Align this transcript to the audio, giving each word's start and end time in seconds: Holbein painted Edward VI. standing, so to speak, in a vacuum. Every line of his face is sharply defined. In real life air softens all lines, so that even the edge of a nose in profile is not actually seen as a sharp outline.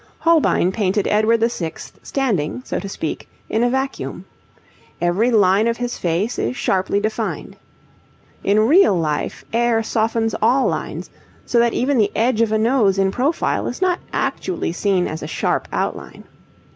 Holbein 0.17 0.71
painted 0.71 1.07
Edward 1.09 1.41
VI. 1.41 1.73
standing, 2.01 2.63
so 2.65 2.79
to 2.79 2.89
speak, 2.89 3.29
in 3.51 3.61
a 3.63 3.69
vacuum. 3.69 4.25
Every 4.99 5.29
line 5.29 5.67
of 5.67 5.77
his 5.77 5.99
face 5.99 6.39
is 6.39 6.57
sharply 6.57 6.99
defined. 6.99 7.55
In 8.43 8.61
real 8.61 8.97
life 8.97 9.45
air 9.53 9.83
softens 9.83 10.33
all 10.41 10.65
lines, 10.67 11.11
so 11.45 11.59
that 11.59 11.73
even 11.75 11.99
the 11.99 12.11
edge 12.15 12.41
of 12.41 12.51
a 12.51 12.57
nose 12.57 12.97
in 12.97 13.11
profile 13.11 13.67
is 13.67 13.79
not 13.79 13.99
actually 14.11 14.71
seen 14.71 15.05
as 15.07 15.21
a 15.21 15.27
sharp 15.27 15.67
outline. 15.71 16.23